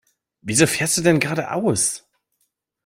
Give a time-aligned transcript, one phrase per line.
[0.41, 2.09] Wieso fährst du denn geradeaus?